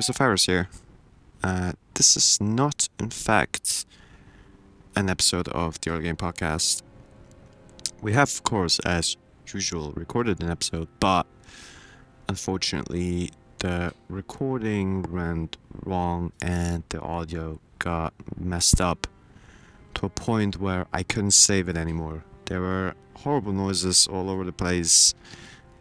[0.00, 0.70] Cruciferus here.
[1.44, 3.84] Uh, this is not, in fact,
[4.96, 6.80] an episode of the EarlyGame Podcast.
[8.00, 9.18] We have, of course, as
[9.52, 11.26] usual, recorded an episode, but
[12.30, 19.06] unfortunately, the recording went wrong and the audio got messed up
[19.96, 22.24] to a point where I couldn't save it anymore.
[22.46, 25.12] There were horrible noises all over the place.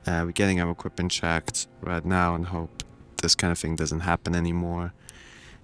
[0.06, 2.84] Uh, we're getting our equipment checked right now and hope
[3.22, 4.94] this kind of thing doesn't happen anymore.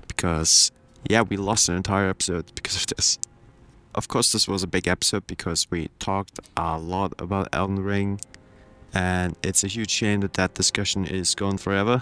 [0.07, 0.71] Because,
[1.09, 3.17] yeah, we lost an entire episode because of this.
[3.93, 8.19] Of course, this was a big episode because we talked a lot about Elden Ring.
[8.93, 12.01] And it's a huge shame that that discussion is gone forever.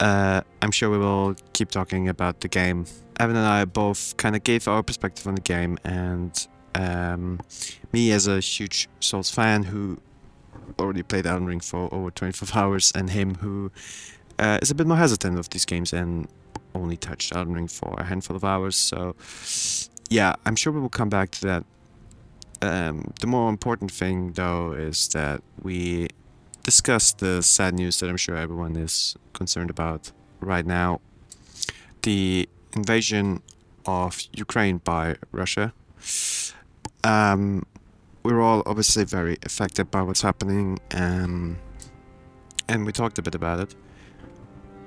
[0.00, 2.86] Uh, I'm sure we will keep talking about the game.
[3.18, 7.40] Evan and I both kind of gave our perspective on the game, and um,
[7.92, 9.98] me as a huge Souls fan who
[10.78, 13.70] already played Elden Ring for over 25 hours, and him who
[14.38, 16.28] uh, is a bit more hesitant of these games and
[16.74, 18.76] only touched Elden Ring for a handful of hours.
[18.76, 19.16] So,
[20.10, 21.64] yeah, I'm sure we will come back to that.
[22.62, 26.08] Um, the more important thing, though, is that we
[26.62, 31.00] discuss the sad news that I'm sure everyone is concerned about right now
[32.02, 33.42] the invasion
[33.84, 35.72] of Ukraine by Russia.
[37.04, 37.64] Um,
[38.22, 41.58] we're all obviously very affected by what's happening, um,
[42.68, 43.74] and we talked a bit about it.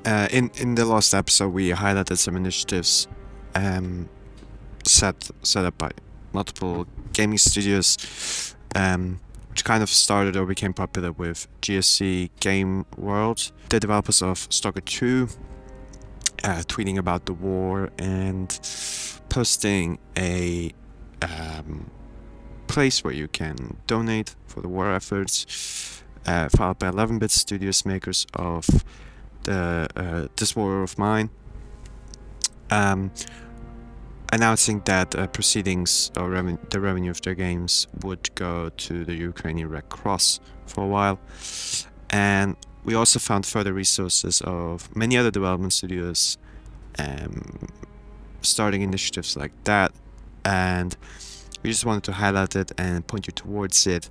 [0.10, 3.08] Uh, in in the last episode, we highlighted some initiatives
[3.54, 4.10] um,
[4.84, 5.92] set set up by
[6.34, 9.20] multiple gaming studios, um,
[9.52, 14.82] which kind of started or became popular with GSC Game World, the developers of Stalker
[14.82, 15.28] 2,
[16.44, 18.50] uh, tweeting about the war and
[19.30, 20.72] posting a
[21.22, 21.92] um,
[22.66, 28.66] place where you can donate for the war efforts, uh, by 11-bit studios makers of
[29.50, 31.30] the uh, This of Mine,
[32.70, 33.12] um,
[34.32, 39.16] announcing that uh, proceedings or reven the revenue of their games would go to the
[39.16, 41.20] Ukrainian Red Cross for a while.
[42.12, 46.38] And we also found further resources of many other development studios
[47.00, 47.68] um,
[48.42, 49.92] starting initiatives like that.
[50.46, 50.96] And
[51.64, 54.10] we just wanted to highlight it and point you towards it.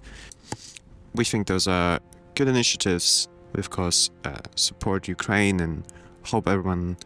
[1.14, 2.00] We think those are
[2.34, 3.28] good initiatives.
[3.58, 5.84] Of course, uh, support Ukraine and
[6.24, 6.96] hope everyone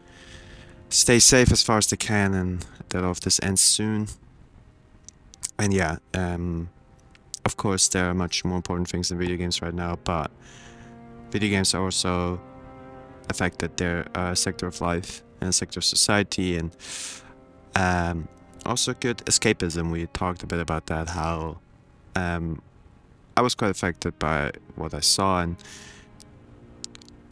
[0.89, 4.09] stays safe as far as they can and that all of this ends soon.
[5.59, 6.69] And yeah, um,
[7.45, 10.31] of course, there are much more important things than video games right now, but
[11.31, 12.41] video games are also
[13.29, 16.77] affected their uh, sector of life and a sector of society and
[17.75, 18.29] um,
[18.67, 19.91] also good escapism.
[19.91, 21.59] We talked a bit about that, how
[22.15, 22.61] um,
[23.37, 25.57] I was quite affected by what I saw and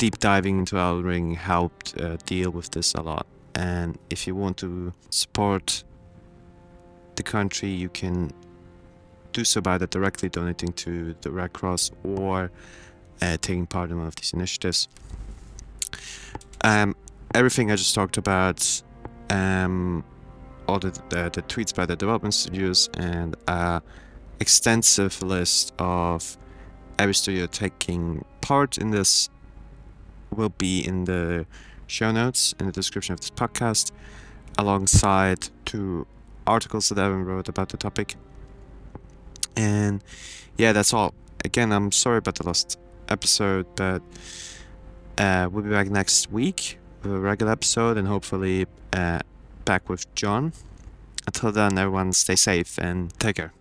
[0.00, 3.26] deep diving into Elden Ring helped uh, deal with this a lot.
[3.54, 5.84] And if you want to support
[7.16, 8.30] the country, you can
[9.32, 12.50] do so by directly donating to the Red Cross or
[13.20, 14.88] uh, taking part in one of these initiatives.
[16.62, 16.96] Um,
[17.34, 18.82] everything I just talked about,
[19.28, 20.02] um,
[20.66, 23.82] all the, the, the tweets by the development studios, and a
[24.40, 26.38] extensive list of
[26.98, 29.28] every studio taking part in this
[30.34, 31.46] will be in the
[31.86, 33.90] show notes in the description of this podcast,
[34.58, 36.06] alongside two
[36.46, 38.16] articles that Evan wrote about the topic.
[39.56, 40.02] And
[40.56, 41.14] yeah, that's all.
[41.44, 44.02] Again, I'm sorry about the last episode, but
[45.18, 49.20] uh, we'll be back next week with a regular episode and hopefully uh,
[49.64, 50.52] back with John.
[51.26, 53.59] Until then, everyone stay safe and take care.